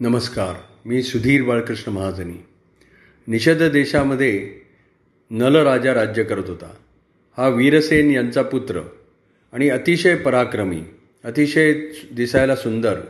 [0.00, 0.54] नमस्कार
[0.86, 2.44] मी सुधीर बाळकृष्ण महाजनी.
[3.26, 4.50] निषद देशामध्ये
[5.30, 6.74] नलराजा राज्य करत होता.
[7.36, 8.80] हा वीरसेन यांचा पुत्र
[9.52, 10.82] आणि अतिशय पराक्रमी
[11.24, 11.72] अतिशय
[12.12, 13.00] दिसायला सुंदर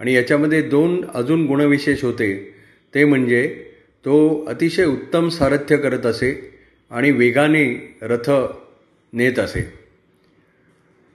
[0.00, 2.54] आणि याच्यामध्ये दोन अजून गुणविशेष होते.
[2.94, 3.70] ते म्हणजे
[4.04, 6.58] तो अतिशय उत्तम सारथ्य करत असे
[6.90, 8.30] आणि वेगाने रथ
[9.12, 9.72] नेत असे.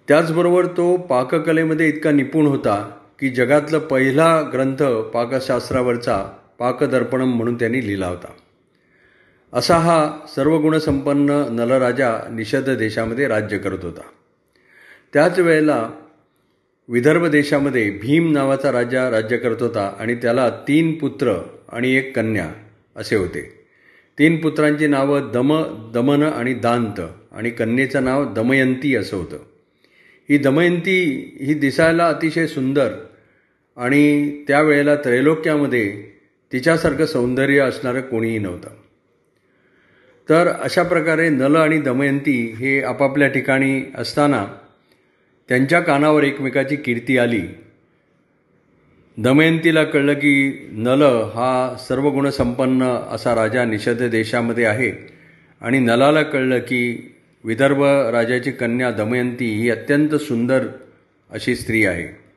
[0.08, 6.26] त्याचबरोबर तो पाककलेमध्ये इतका निपुण होता की जगातला पहिला ग्रंथ पाकशास्त्रावरचा
[6.60, 8.32] पाकदर्पणम म्हणून त्यांनी लिहिला होता.
[9.54, 14.02] असा हा सर्वगुणसंपन्न नलराजा निषद देशामध्ये राज्य करत होता.
[15.14, 15.90] त्याच वेळेला
[16.88, 21.34] विदर्भ देशामध्ये भीम नावाचा राजा राज्य करत होता आणि त्याला तीन पुत्र
[21.70, 22.50] आणि एक कन्या
[22.96, 23.66] असे होते.
[24.20, 25.64] तीन पुत्रांची नावं दम
[25.94, 27.02] दमन आणि दांत
[27.32, 29.38] आणि कन्येचं नाव दमयंती असं होतं.
[30.30, 32.92] ही दमयंती ही दिसायला अतिशय सुंदर
[33.80, 36.04] आणि त्यावेळेला त्रैलोक्यामध्ये
[36.52, 38.70] तिच्यासारखं सौंदर्य असणारं कोणीही नव्हतं.
[40.30, 44.46] तर अशा प्रकारे नल आणि दमयंती हे आपापल्या ठिकाणी असताना
[45.50, 47.42] त्यांच्या कानावर एकमेकाची कीर्ती आली.
[49.18, 54.92] दमयंतीला कळलं की नल हा सर्व गुणसंपन्न असा राजा निषद देशामध्ये आहे
[55.62, 57.14] आणि नलाला कळलं की
[57.44, 60.68] विदर्भ राजाची कन्या दमयंती ही अत्यंत सुंदर
[61.30, 62.29] अशी स्त्री आहे.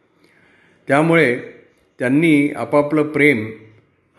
[0.89, 1.39] त्यामुळे
[1.99, 3.51] त्यांनी आपापलं प्रेम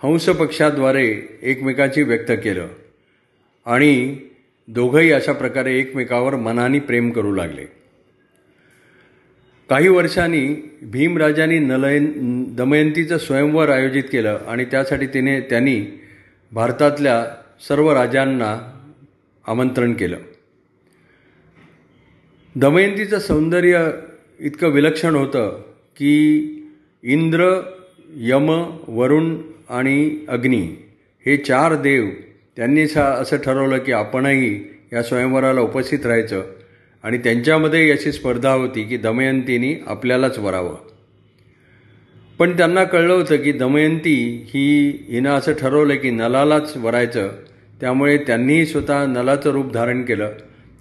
[0.04, 2.68] हंसपक्षाद्वारे एकमेकाची व्यक्त केलं.
[3.66, 4.18] आणि
[4.68, 7.66] दोघंही अशा प्रकारे एकमेकावर मनाने प्रेम करू लागले.
[9.70, 16.00] काही वर्षांनी भीमराजांनी नलयन दमयंतीचं स्वयंवर आयोजित केलं आणि त्यासाठी तिने त्यांनी
[16.52, 17.26] भारतातल्या
[17.68, 18.82] सर्व राजांना
[19.48, 20.18] आमंत्रण केलं.
[22.56, 23.92] दमयंतीचं सौंदर्य
[24.40, 26.48] इतकं विलक्षण होतं की
[27.04, 27.62] इंद्र
[28.16, 29.38] यम वरुण
[29.70, 30.68] आणि अग्नी
[31.26, 32.10] हे चार देव
[32.56, 34.64] त्यांनी सा असं ठरवलं की आपणही
[34.94, 36.44] या स्वयंवराला उपस्थित राहायचं
[37.04, 40.76] आणि त्यांच्यामध्ये अशी स्पर्धा होती की दमयंतीनी आपल्यालाच वरावं.
[42.40, 47.32] पण त्यांना कळलं होतं की दमयंती ही हिनं असं ठरवलं की नलालाच वरायचं
[47.82, 50.32] त्यामुळे त्यांनीही स्वतः नलाचं रूप धारण केलं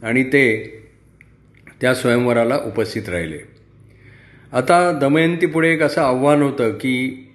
[0.02, 0.78] आणि ते
[1.80, 3.51] त्या स्वयंवराला उपस्थित राहिले.
[4.52, 7.28] आता दमयंती पुढे एक असं आव्हान होतं की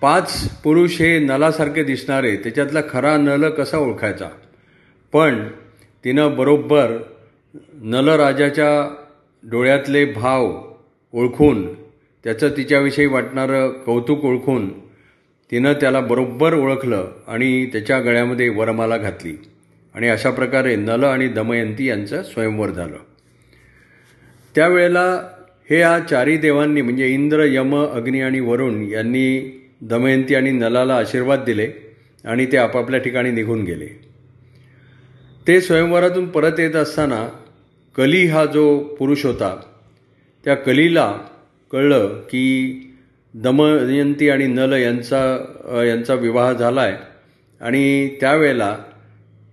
[0.00, 4.28] पाच पुरुष हे नलासारखे दिसणारे त्याच्यातला खरा नल कसा ओळखायचा?
[5.12, 5.48] पण
[6.04, 7.02] तिनं बरोबर
[7.72, 8.94] नलराजाच्या
[9.50, 10.62] डोळ्यातले भाव
[11.12, 11.74] ओळखून
[12.24, 14.78] त्याचं तिच्याविषयी वाटणारं कौतुक ओळखून
[15.50, 19.36] तिनं त्याला बरोबर ओळखलं आणि त्याच्या गळ्यामध्ये वरमाला घातली.
[19.94, 22.96] आणि अशा प्रकारे नल आणि दमयंती यांचं स्वयंवर झालं.
[24.54, 25.31] त्यावेळेला
[25.72, 29.26] हे या चारी देवांनी म्हणजे इंद्र यम अग्नी आणि वरुण यांनी
[29.80, 31.68] दमयंती आणि नलाला आशीर्वाद दिले
[32.24, 33.86] आणि ते आपापल्या ठिकाणी निघून गेले.
[35.46, 37.28] ते स्वयंवरातून परत येत असताना
[37.96, 39.56] कली हा जो पुरुष होता
[40.44, 41.18] त्या कलीला
[41.72, 42.44] कळलं की
[43.34, 45.22] दमयंती आणि नल यांचा
[45.88, 46.96] यांचा विवाह झाला आहे
[47.60, 48.76] आणि त्यावेळेला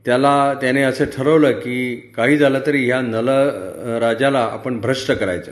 [0.05, 3.29] त्याला त्याने असं ठरवलं की काही झालं तरी ह्या नल
[4.01, 5.51] राजाला आपण भ्रष्ट करायचं.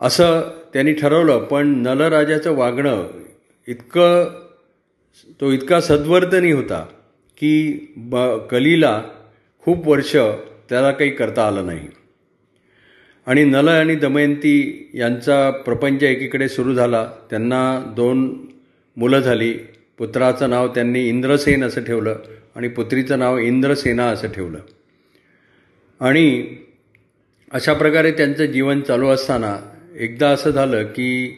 [0.00, 0.40] असं
[0.72, 3.08] त्यांनी ठरवलं पण नलराजाचं वागणं
[3.68, 4.24] इतकं
[5.40, 6.86] तो इतका सद्वर्तनी होता
[7.36, 8.16] की ब
[8.50, 9.02] कलीला
[9.60, 10.16] खूप वर्ष
[10.68, 11.88] त्याला काही करता आलं नाही.
[13.26, 17.10] आणि नल आणि दमयंती यांचा प्रपंच एकीकडे सुरू झाला.
[17.30, 18.46] त्यांना दोन
[18.96, 19.54] मुलं झाली.
[19.98, 22.16] पुत्राचं नाव त्यांनी इंद्रसेन असं ठेवलं
[22.56, 24.58] आणि पुत्रीचं नाव इंद्रसेना असं ठेवलं.
[26.00, 26.56] आणि
[27.52, 29.56] अशा प्रकारे त्यांचं जीवन चालू असताना
[29.98, 31.36] एकदा असं झालं की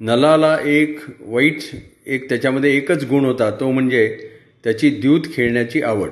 [0.00, 1.58] नलाला एक वाईट
[2.06, 4.30] एक त्याच्यामध्ये एकच गुण होता तो म्हणजे
[4.64, 6.10] त्याची द्यूत खेळण्याची आवड.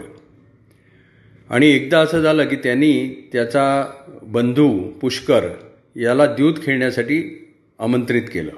[1.50, 3.87] आणि एकदा असं झालं की त्यांनी त्याचा
[4.22, 5.49] बंधू पुष्कर
[5.97, 8.50] याला द्यूत खेळण्यासाठी आमंत्रित केलं.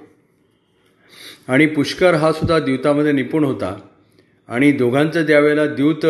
[1.48, 3.80] आणि पुष्कर हा सुद्धा द्यूतामध्ये निपुण होता.
[4.48, 6.06] आणि दोघांचं ज्यावेळेला द्यूत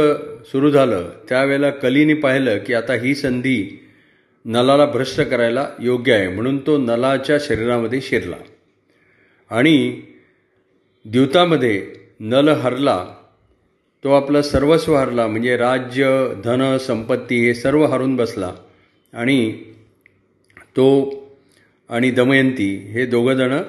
[0.47, 3.87] सुरू झालं त्यावेळेला कलीने पाहिलं की आता ही संधी
[4.45, 8.37] नलाला भ्रष्ट करायला योग्य आहे म्हणून तो नलाच्या शरीरामध्ये शिरला.
[9.51, 10.03] आणि
[11.05, 13.07] द्यूतामध्ये नल हरला
[14.05, 18.55] तो आपलं सर्वस्व हरला म्हणजे राज्य धन संपत्ती हे सर्व हरून बसला.
[19.13, 19.53] आणि
[20.77, 21.11] तो
[21.89, 23.63] आणि दमयंती हे दोघंजणं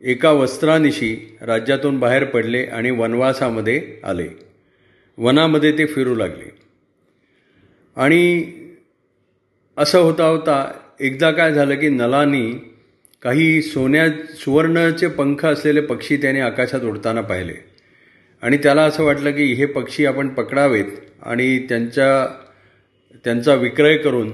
[0.00, 4.28] एका वस्त्रानिशी राज्यातून बाहेर पडले आणि वनवासामध्ये आले.
[5.18, 6.50] वनामध्ये ते फिरू लागले.
[7.96, 8.52] आणि
[9.76, 12.52] असं होता होता एकदा काय झालं की नलानी
[13.22, 17.54] काही सोन्या सुवर्णाचे पंख असलेले पक्षी त्याने आकाशात उडताना पाहिले.
[18.42, 20.84] आणि त्याला असं वाटलं की हे पक्षी आपण पकडावेत
[21.22, 22.26] आणि त्यांच्या
[23.24, 24.32] त्यांचा विक्रय करून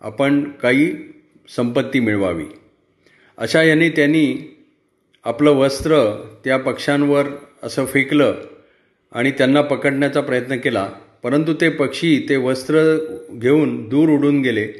[0.00, 0.94] आपण काही
[1.56, 2.44] संपत्ती मिळवावी.
[3.38, 4.56] अशा याने त्यांनी
[5.24, 7.26] आपलं वस्त्र त्या पक्ष्यांवर
[7.62, 8.34] असं फेकलं
[9.12, 10.90] आणि त्यांना पकडण्याचा प्रयत्न केला.
[11.22, 12.96] परंतु ते पक्षी ते वस्त्र
[13.32, 14.72] घेऊन दूर उडून गेले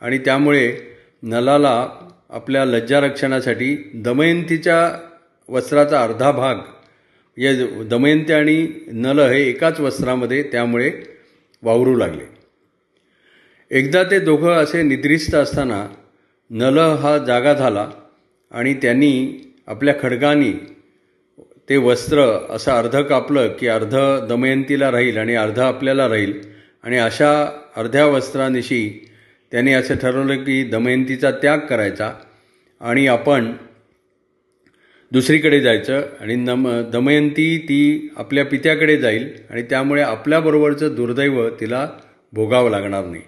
[0.00, 0.76] आणि त्यामुळे
[1.22, 1.88] नलाला
[2.30, 4.98] आपल्या लज्जारक्षणासाठी दमयंतीच्या
[5.48, 6.56] वस्त्राचा अर्धा भाग
[7.38, 7.52] या
[7.84, 10.90] दमयंती आणि नल हे एकाच वस्त्रामध्ये त्यामुळे
[11.62, 12.24] वावरू लागले.
[13.70, 15.86] एकदा ते दोघं असे निद्रिस्त असताना
[16.50, 17.90] नल हा जागा झाला
[18.50, 20.52] आणि त्यांनी आपल्या खडगानी
[21.68, 26.32] ते वस्त्र असं अर्धं कापलं की अर्धं दमयंतीला राहील आणि अर्धं आपल्याला राहील.
[26.82, 29.08] आणि अशा अर्ध्या वस्त्रानिशी
[29.50, 32.12] त्याने असं ठरवलं की दमयंतीचा त्याग करायचा
[32.80, 33.52] आणि आपण
[35.12, 41.88] दुसरीकडे जायचं आणि नम दमयंती ती आपल्या पित्याकडे जाईल आणि त्यामुळे आपल्याबरोबरचं दुर्दैव तिला
[42.32, 43.22] भोगावं लागणार नाही.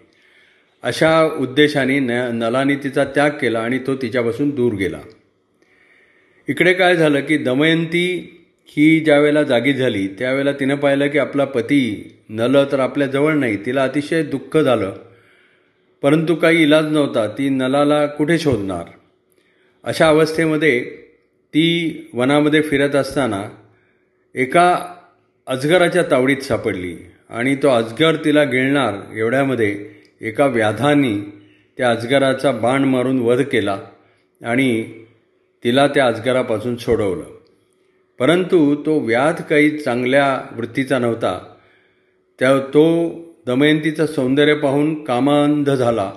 [0.83, 4.99] अशा उद्देशाने न नलाने तिचा त्याग केला आणि तो तिच्यापासून दूर गेला.
[6.49, 8.35] इकडे काय झालं की दमयंती
[8.69, 11.81] ही ज्या वेळेला जागी झाली त्यावेळेला तिनं पाहिलं की आपला पती
[12.29, 14.93] नल तर आपल्याजवळ नाही तिला अतिशय दुःख झालं.
[16.03, 18.85] परंतु काही इलाज नव्हता ती नलाला कुठे शोधणार?
[19.85, 20.81] अशा अवस्थेमध्ये
[21.55, 23.43] ती वनामध्ये फिरत असताना
[24.35, 24.95] एका
[25.47, 26.97] अजगराच्या तावडीत सापडली
[27.31, 29.91] आणि तो अजगर तिला गिळणार एवढ्यामध्ये
[30.21, 31.17] एका व्याधानी
[31.77, 33.79] त्या अजगराचा बाण मारून वध केला
[34.45, 34.71] आणि
[35.65, 37.25] तिला त्या अजगरापासून सोडवलं.
[38.19, 41.55] परंतु तो व्याध काही चांगल्या वृत्तीचा नव्हता.
[42.39, 43.09] त्या तो
[43.47, 46.13] दमयंतीचं सौंदर्य पाहून कामांध झाला.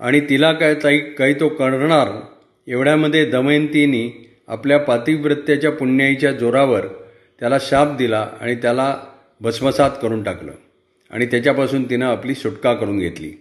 [0.00, 2.08] आणि तिला काय काही काही तो करणार
[2.66, 6.86] एवढ्यामध्ये दमयंतीनी आपल्या पातिवृत्त्याच्या पुण्याईच्या जोरावर
[7.40, 8.98] त्याला शाप दिला आणि त्याला
[9.40, 10.52] भस्मसात करून टाकलं.
[11.10, 13.32] आणि त्याच्यापासून तिनं आपली सुटका करून घेतली.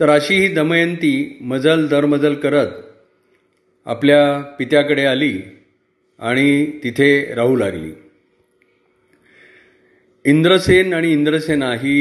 [0.00, 2.66] तर अशी ही दमयंती मजल दरमजल करत
[3.86, 5.38] आपल्या पित्याकडे आली
[6.20, 7.92] आणि तिथे राहू लागली.
[10.24, 11.96] इंद्रसेन आणि इंद्रसेना ही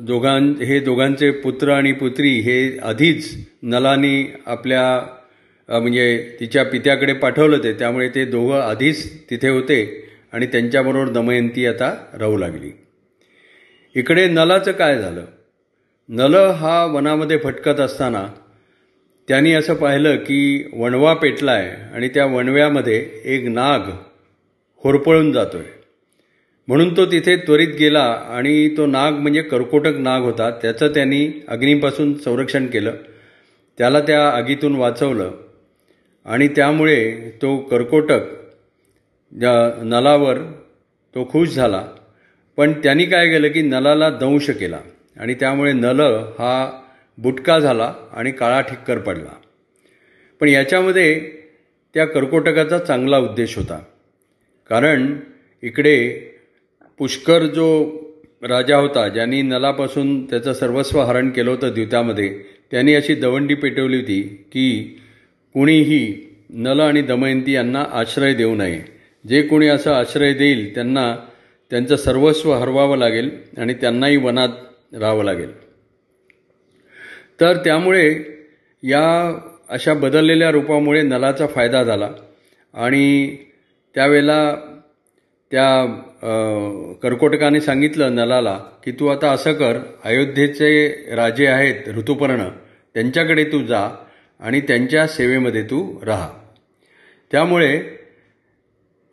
[0.00, 7.72] दोघां हे दोघांचे पुत्र आणि पुत्री हे आधीच नलानी आपल्या म्हणजे तिच्या पित्याकडे पाठवलं ते
[7.72, 9.78] त्यामुळे ते दोघं आधीच तिथे होते
[10.32, 12.70] आणि त्यांच्याबरोबर दमयंती आता राहू लागली.
[13.94, 15.24] इकडे नलाचं काय झालं?
[16.08, 18.26] नल हा वनामध्ये फटकत असताना
[19.28, 23.80] त्यांनी असं पाहिलं की वणवा पेटला आहे आणि त्या वणव्यामध्ये एक नाग
[24.84, 25.76] होरपळून जातो आहे
[26.68, 30.50] म्हणून तो तिथे त्वरित गेला आणि तो नाग म्हणजे कर्कोटक नाग होता.
[30.50, 32.92] त्याचं त्यांनी अग्नीपासून संरक्षण केलं.
[33.78, 35.30] त्याला त्या आगीतून वाचवलं.
[36.24, 38.20] आणि त्यामुळे तो कर्कोटक
[39.38, 40.38] ज्या नलावर
[41.14, 41.86] तो खुश झाला.
[42.56, 44.78] पण त्यांनी काय केलं की नलाला दंश केला.
[45.16, 46.00] आणि त्यामुळे नल
[46.38, 46.82] हा
[47.18, 49.36] बुटका झाला आणि काळा ठिक्कर पडला.
[50.40, 51.20] पण याच्यामध्ये
[51.94, 53.82] त्या कर्कोटकाचा चांगला उद्देश होता.
[54.68, 55.16] कारण
[55.62, 56.08] इकडे
[56.98, 57.92] पुष्कर जो
[58.42, 62.40] राजा होता ज्यांनी नलापासून त्याचं सर्वस्व हरण केलं होतं द्यूतामध्ये
[62.70, 65.00] त्यांनी अशी दवंडी पेटवली होती की
[65.54, 68.82] कुणीही नल आणि दमयंती यांना आश्रय देऊ नये.
[69.28, 71.16] जे कोणी असं आश्रय देईल त्यांना
[71.70, 74.48] त्यांचं सर्वस्व हरवावं लागेल आणि त्यांनाही वनात
[75.00, 75.65] राहावं लागेल.
[77.40, 78.06] तर त्यामुळे
[78.82, 79.06] या
[79.68, 82.08] अशा बदललेल्या रूपामुळे नलाचा फायदा झाला.
[82.74, 83.36] आणि
[83.94, 84.54] त्यावेळेला
[85.50, 85.86] त्या
[87.02, 90.70] कर्कोटकाने सांगितलं नलाला की तू आता असं कर अयोध्येचे
[91.16, 92.48] राजे आहेत ऋतुपर्ण
[92.94, 93.88] त्यांच्याकडे तू जा
[94.40, 96.28] आणि त्यांच्या सेवेमध्ये तू राहा.
[97.32, 97.80] त्यामुळे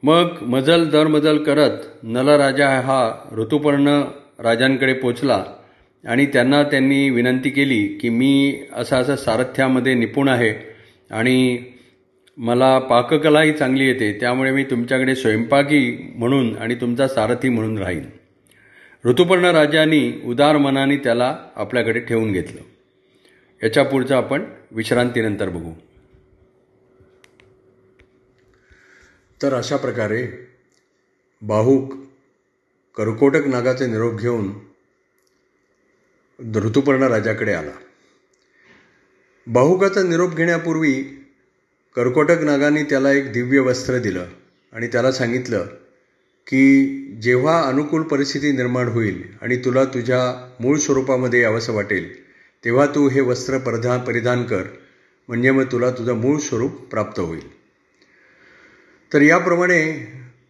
[0.03, 3.01] मग मजल दरमजल करत नलराजा हा
[3.37, 4.01] ऋतुपर्ण
[4.39, 5.43] राजांकडे पोचला.
[6.05, 10.55] आणि त्यांना त्यांनी विनंती केली की मी असं असं सारथ्यामध्ये निपुण आहे
[11.11, 11.63] आणि
[12.37, 18.03] मला पाककलाही चांगली येते त्यामुळे मी तुमच्याकडे स्वयंपाकी म्हणून आणि तुमचा सारथी म्हणून राहीन.
[19.05, 22.61] ऋतुपर्ण राजांनी उदार मनाने त्याला आपल्याकडे ठेवून घेतलं.
[23.63, 25.71] याच्या पुढचं आपण विश्रांतीनंतर बघू.
[29.41, 30.27] तर अशा प्रकारे
[31.41, 31.93] बाहूक
[32.97, 34.72] कर्कोटक नागाचे निरोप घेऊन
[36.39, 37.71] ऋतुपर्ण राजाकडे आला.
[39.47, 40.93] बाहुकाचा निरोप घेण्यापूर्वी
[41.95, 44.25] कर्कोटक नागाने त्याला एक दिव्य वस्त्र दिलं
[44.73, 45.65] आणि त्याला सांगितलं
[46.47, 52.23] की जेव्हा अनुकूल परिस्थिती निर्माण होईल आणि तुला तुझ्या मूळ स्वरूपामध्ये यावंसं वाटेल
[52.65, 54.63] तेव्हा तू हे वस्त्र परिधान परिधान कर
[55.27, 57.47] म्हणजे मग तुला तुझं मूळ स्वरूप प्राप्त होईल.
[59.13, 59.93] तर याप्रमाणे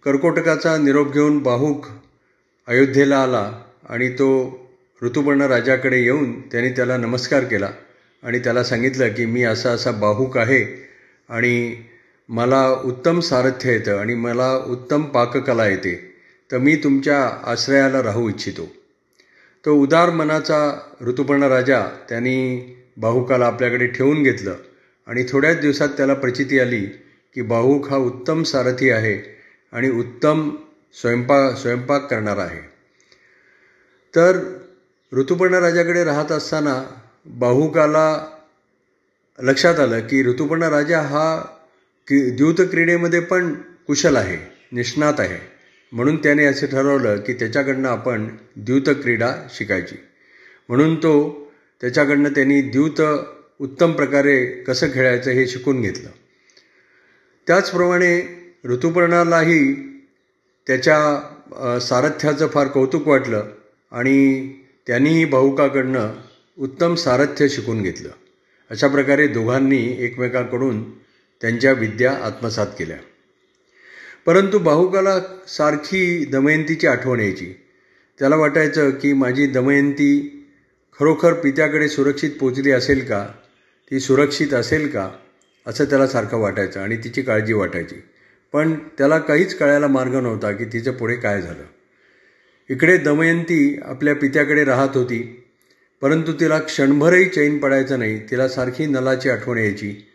[0.05, 1.85] कर्कोटकाचा निरोप घेऊन बाहूक
[2.67, 4.62] अयोध्येला आला आणि तो
[5.03, 7.69] ऋतुपर्ण राजाकडे येऊन त्याने त्याला नमस्कार केला
[8.23, 10.89] आणि त्याला सांगितलं की मी असा असा बाहूक आहे
[11.29, 11.75] आणि
[12.29, 16.15] मला उत्तम सारथ्य येतं आणि मला उत्तम पाककला येते
[16.51, 18.71] तर मी तुमच्या आश्रयाला राहू इच्छितो.
[19.65, 22.61] तो उदार मनाचा ऋतुपर्ण राजा त्यांनी
[22.97, 24.55] बाहुकाला आपल्याकडे ठेवून घेतलं
[25.07, 26.85] आणि थोड्याच दिवसात त्याला प्रचिती आली
[27.35, 29.35] की बाहूक हा उत्तम सारथी आहे
[29.71, 30.49] आणि उत्तम
[30.93, 32.61] स्वयंपाक स्वयंपाक करणारा आहे.
[34.15, 34.57] तर
[35.15, 36.83] ऋतुपर्ण राजाकडे राहत असताना
[37.25, 38.27] बाहुकाला
[39.39, 41.37] लक्षात आलं की ऋतुपर्ण राजा हा
[42.07, 43.53] कि द्यूत क्रीडेमध्ये पण
[43.87, 44.37] कुशल आहे
[44.71, 45.37] निष्णात आहे.
[45.91, 49.95] म्हणून त्याने असं ठरवलं की त्याच्याकडनं आपण द्यूत क्रीडा शिकायची.
[50.69, 51.13] म्हणून तो
[51.81, 53.01] त्याच्याकडनं त्यांनी द्यूत
[53.59, 56.09] उत्तम प्रकारे कसं खेळायचं हे शिकून घेतलं.
[57.47, 58.21] त्याचप्रमाणे
[58.65, 59.73] ऋतुपर्णालाही
[60.67, 63.47] त्याच्या सारथ्याचं फार कौतुक वाटलं
[63.91, 64.53] आणि
[64.87, 66.13] त्यांनीही भाऊकाकडनं
[66.59, 68.09] उत्तम सारथ्य शिकून घेतलं.
[68.71, 70.91] अशा प्रकारे दोघांनी एकमेकांकडून
[71.41, 72.97] त्यांच्या विद्या आत्मसात केल्या.
[74.25, 77.53] परंतु बाहुकाला सारखी दमयंतीची आठवण यायची.
[78.19, 80.45] त्याला वाटायचं की माझी दमयंती
[80.99, 83.27] खरोखर पित्याकडे सुरक्षित पोचली असेल का?
[83.91, 85.09] ती सुरक्षित असेल का?
[85.67, 87.95] असं त्याला सारखं वाटायचं आणि तिची काळजी वाटायची.
[88.53, 91.63] पण त्याला काहीच कळायला मार्ग नव्हता की तिचं पुढे काय झालं.
[92.69, 95.45] इकडे दमयंती आपल्या पित्याकडे राहत होती
[96.01, 100.07] परंतु तिला क्षणभरही चैन पडायचं नाही तिला सारखी नलाची आठवण यायची.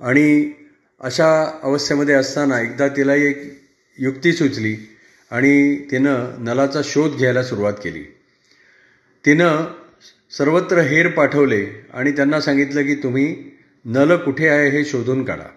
[0.00, 0.52] आणि
[1.00, 3.62] अशा अवस्थेमध्ये असताना एकदा तिला एक
[3.98, 4.76] युक्ती सुचली
[5.30, 8.02] आणि तिनं नलाचा शोध घ्यायला सुरुवात केली.
[9.26, 9.66] तिनं
[10.30, 15.48] सर्वत्र हेर पाठवले आणि त्यांना सांगितलं की तुम्ही नल कुठे आहे हे शोधून काढा.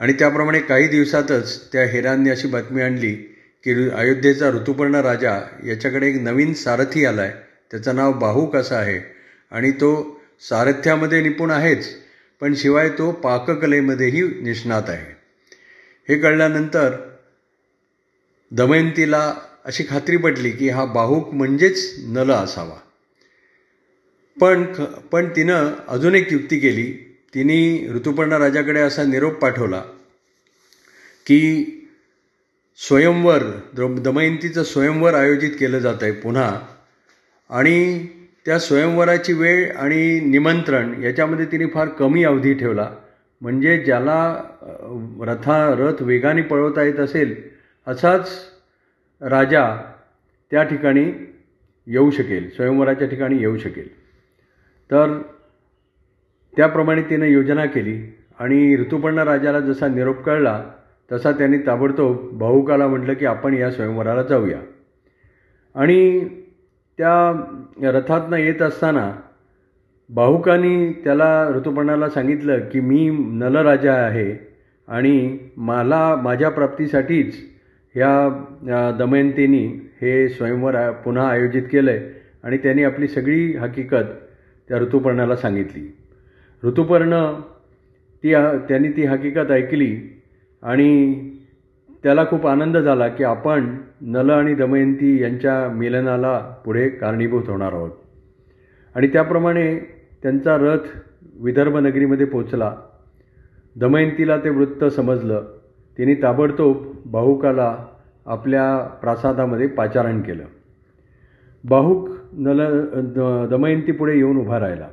[0.00, 3.27] आणि त्याप्रमाणे काही दिवसातच त्या हेरांनी अशी बातमी आणली
[3.64, 7.32] की अयोध्येचा ऋतुपर्ण राजा याच्याकडे एक नवीन सारथी आला आहे
[7.70, 9.00] त्याचं नाव बाहूक असं आहे?
[9.50, 11.88] आणि तो सारथ्यामध्ये निपुण आहेच
[12.40, 15.16] पण शिवाय तो पाककलेमध्येही निष्णात आहे.
[16.08, 16.96] हे कळल्यानंतर
[18.50, 19.34] दमयंतीला
[19.64, 22.76] अशी खात्री पटली की हा बाहूक म्हणजेच नल असावा.
[24.40, 27.04] पण ख पण तिनं अजून एक युक्ती केली.
[27.34, 29.80] तिने ऋतुपर्ण राजाकडे असा निरोप पाठवला
[31.26, 31.74] की
[32.78, 33.42] स्वयंवर
[33.76, 36.50] दमयंतीचं स्वयंवर आयोजित केलं जात आहे पुन्हा.
[37.50, 38.06] आणि
[38.46, 42.90] त्या स्वयंवराची वेळ आणि निमंत्रण याच्यामध्ये तिने फार कमी अवधी ठेवला.
[43.40, 44.18] म्हणजे ज्याला
[45.22, 47.34] रथा रथ वेगाने पळवता येत असेल
[47.86, 48.30] असाच
[49.20, 49.64] राजा
[50.50, 51.04] त्या ठिकाणी
[51.86, 53.88] येऊ शकेल स्वयंवराच्या ठिकाणी येऊ शकेल.
[54.90, 55.20] तर
[56.56, 58.00] त्याप्रमाणे तिनं योजना केली
[58.38, 60.62] आणि ऋतुपर्ण राजाला जसा निरोप कळला
[61.12, 64.58] तसा त्यांनी ताबडतोब भाऊकाला म्हटलं की आपण या स्वयंवराला जाऊया.
[65.74, 66.28] आणि
[66.98, 69.12] त्या रथातनं येत असताना
[70.10, 74.48] बाहुकानी त्याला ऋतुपर्णाला सांगितलं की मी नलराजा आहे
[74.88, 77.34] आणि मला माझ्या प्राप्तीसाठीच
[77.94, 79.66] ह्या दमयंतीनी
[80.02, 82.00] हे स्वयंवर पुन्हा आयोजित केलं आहे
[82.42, 84.10] आणि त्यांनी आपली सगळी हकीकत
[84.68, 85.96] त्या ऋतुपर्णाला सांगितली.
[86.64, 87.32] ऋतुपर्ण
[88.24, 88.32] ती
[88.68, 90.17] त्यांनी ती हकीकत ऐकली
[90.62, 91.14] आणि
[92.02, 97.90] त्याला खूप आनंद झाला की आपण नल आणि दमयंती यांच्या मिलनाला पुढे कारणीभूत होणार आहोत.
[98.94, 99.78] आणि त्याप्रमाणे
[100.22, 100.86] त्यांचा रथ
[101.40, 102.76] विदर्भ नगरीमध्ये पोचला
[103.76, 105.42] दमयंतीला ते वृत्त समजलं.
[105.98, 107.86] तिने ताबडतोब बाहुकाला
[108.26, 110.44] आपल्या प्रासादामध्ये पाचारण केलं.
[111.68, 112.84] बाहुक नल
[113.46, 114.88] दमयंतीपुढे येऊन उभा राहिला.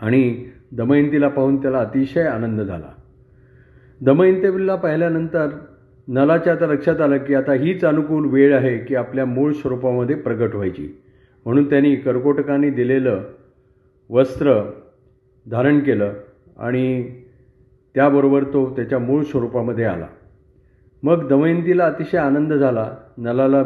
[0.00, 2.97] आणि दमयंतीला पाहून त्याला अतिशय आनंद झाला.
[4.00, 5.48] दमयंतीला पाहिल्यानंतर
[6.08, 10.54] नलाच्या आता लक्षात आलं की आता हीच अनुकूल वेळ आहे की आपल्या मूळ स्वरूपामध्ये प्रगट
[10.54, 10.98] व्हायची.
[11.44, 13.24] म्हणून त्यांनी कर्कोटकांनी दिलेलं
[14.10, 14.70] वस्त्र
[15.50, 16.12] धारण केलं
[16.56, 17.10] आणि
[17.94, 20.06] त्याबरोबर तो त्याच्या मूळ स्वरूपामध्ये आला.
[21.02, 23.62] मग दमयंतीला अतिशय आनंद झाला नलाला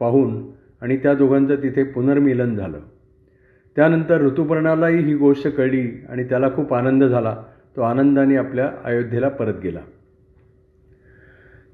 [0.00, 0.42] पाहून
[0.80, 2.78] आणि त्या दोघांचं तिथे पुनर्मिलन झालं.
[3.76, 7.36] त्यानंतर ऋतुपर्णालाही ही गोष्ट कळली आणि त्याला खूप आनंद झाला.
[7.76, 9.80] तो आनंदाने आपल्या अयोध्येला परत गेला.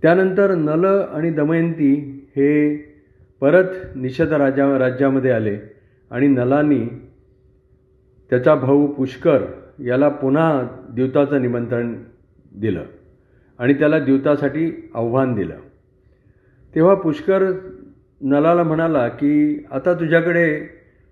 [0.03, 1.93] त्यानंतर नल आणि दमयंती
[2.37, 2.76] हे
[3.41, 5.59] परत निषद राजा राज्यामध्ये आले
[6.11, 6.87] आणि नलानी
[8.31, 9.43] त्याचा भाऊ पुष्कर
[9.85, 11.95] याला पुन्हा द्यूताचं निमंत्रण
[12.55, 12.85] दिलं
[13.59, 15.57] आणि त्याला द्यूतासाठी आव्हान दिलं.
[16.75, 17.43] तेव्हा पुष्कर
[18.21, 20.61] नलाला म्हणाला की आता तुझ्याकडे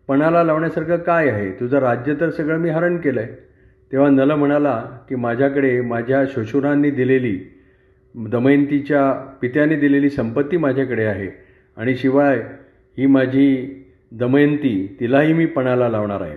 [0.08, 1.50] पणाला लावण्यासारखं काय आहे?
[1.50, 3.53] तुझं राज्य तर सगळं मी हरण केलं आहे
[3.92, 7.38] तेव्हा नल म्हणाला की माझ्याकडे माझ्या श्वशुरांनी दिलेली
[8.14, 11.28] दमयंतीच्या पित्याने दिलेली संपत्ती माझ्याकडे आहे.
[11.76, 12.38] आणि शिवाय
[12.98, 13.80] ही माझी
[14.12, 16.36] दमयंती तिलाही मी पणाला लावणार आहे.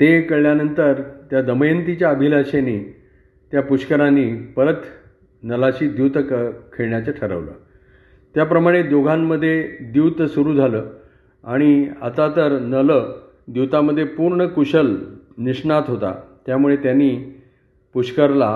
[0.00, 2.96] ते कळल्यानंतर त्या दमयंतीच्या अभिलाषेने
[3.52, 4.82] त्या पुष्करांनी परत
[5.42, 7.52] नलाशी द्यूत क खेळण्याचं ठरवलं.
[8.34, 10.90] त्याप्रमाणे दोघांमध्ये द्यूत सुरू झालं
[11.44, 12.92] आणि आता तर नल
[13.48, 14.96] द्यूतामध्ये पूर्ण कुशल
[15.44, 16.12] निष्णात होता.
[16.46, 17.10] त्यामुळे त्यांनी
[17.94, 18.54] पुष्करला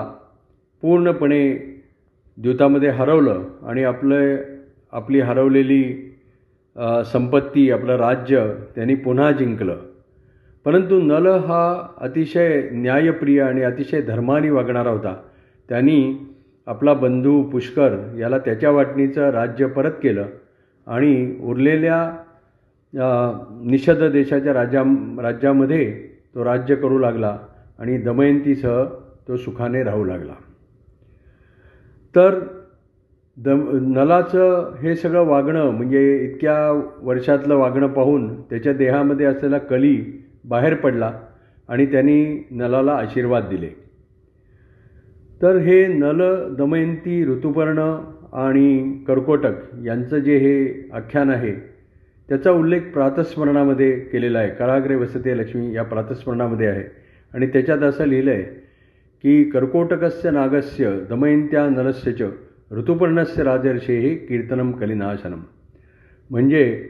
[0.81, 1.43] पूर्णपणे
[2.37, 4.35] द्यूतामध्ये हरवलं आणि आपलं
[4.91, 5.83] आपली हरवलेली
[7.11, 9.77] संपत्ती आपलं राज्य त्यांनी पुन्हा जिंकलं.
[10.65, 15.15] परंतु नल हा अतिशय न्यायप्रिय आणि अतिशय धर्माने वागणारा होता.
[15.69, 15.99] त्यांनी
[16.67, 20.25] आपला बंधू पुष्कर याला त्याच्या वाटणीचं राज्य परत केलं
[20.87, 21.99] आणि उरलेल्या
[23.65, 24.83] निषद देशाच्या राज्या
[25.21, 27.37] राज्यामध्ये तो राज्य करू लागला
[27.79, 28.83] आणि दमयंतीसह
[29.27, 30.33] तो सुखाने राहू लागला.
[32.15, 32.39] तर
[33.37, 33.61] दम
[33.93, 41.11] नलाचं हे सगळं वागणं म्हणजे इतक्या वर्षातलं वागणं पाहून त्याच्या देहामध्ये असलेला कली बाहेर पडला
[41.69, 43.69] आणि त्यांनी नलाला आशीर्वाद दिले.
[45.41, 46.21] तर हे नल
[46.55, 47.79] दमयंती ऋतुपर्ण
[48.33, 51.74] आणि कर्कोटक यांचं जे हे आख्यान आहे
[52.29, 54.49] त्याचा उल्लेख प्रातस्मरणामध्ये केलेला आहे.
[54.49, 56.83] काळाग्रे वसते लक्ष्मी या प्रातस्मरणामध्ये आहे.
[57.33, 58.43] आणि त्याच्यात असं लिहिलं आहे
[59.23, 62.21] की कर्कोटकस्य नागस्य दमयंत्या नलस्य च
[62.71, 65.41] ऋतुपर्णस्य राजर्षे हे कीर्तनम कलिनाशनम.
[66.29, 66.89] म्हणजे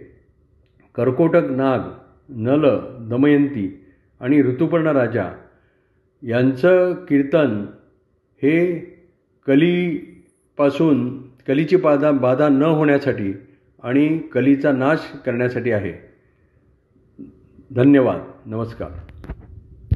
[0.96, 1.80] कर्कोटक नाग
[2.30, 2.66] नल
[3.10, 3.82] दमयंती
[4.20, 5.30] आणि ऋतुपर्ण राजा
[6.24, 7.66] यांचं कीर्तन
[8.44, 8.76] हे
[9.48, 13.34] कलीपासून कलीची बाधा बाधा न होण्यासाठी
[13.86, 15.94] आणि कलीचा नाश करण्यासाठी आहे.
[17.76, 18.22] धन्यवाद.
[18.46, 19.05] नमस्कार.